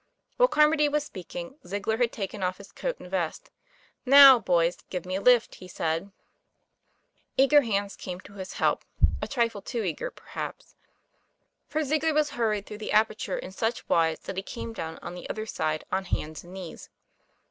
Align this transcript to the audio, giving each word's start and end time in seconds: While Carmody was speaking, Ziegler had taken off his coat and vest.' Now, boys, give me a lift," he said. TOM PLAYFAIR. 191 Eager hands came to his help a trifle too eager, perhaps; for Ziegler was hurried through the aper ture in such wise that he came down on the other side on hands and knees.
While 0.37 0.47
Carmody 0.49 0.89
was 0.89 1.03
speaking, 1.03 1.59
Ziegler 1.63 1.97
had 1.97 2.11
taken 2.11 2.41
off 2.41 2.57
his 2.57 2.71
coat 2.71 2.99
and 2.99 3.11
vest.' 3.11 3.51
Now, 4.07 4.39
boys, 4.39 4.77
give 4.89 5.05
me 5.05 5.15
a 5.15 5.21
lift," 5.21 5.53
he 5.61 5.67
said. 5.67 5.99
TOM 6.05 6.11
PLAYFAIR. 7.37 7.59
191 7.59 7.63
Eager 7.69 7.73
hands 7.79 7.95
came 7.95 8.19
to 8.21 8.33
his 8.39 8.53
help 8.53 8.83
a 9.21 9.27
trifle 9.27 9.61
too 9.61 9.83
eager, 9.83 10.09
perhaps; 10.09 10.73
for 11.67 11.83
Ziegler 11.83 12.15
was 12.15 12.31
hurried 12.31 12.65
through 12.65 12.79
the 12.79 12.89
aper 12.97 13.13
ture 13.13 13.37
in 13.37 13.51
such 13.51 13.87
wise 13.87 14.17
that 14.21 14.37
he 14.37 14.41
came 14.41 14.73
down 14.73 14.97
on 15.03 15.13
the 15.13 15.29
other 15.29 15.45
side 15.45 15.83
on 15.91 16.05
hands 16.05 16.43
and 16.43 16.51
knees. 16.55 16.89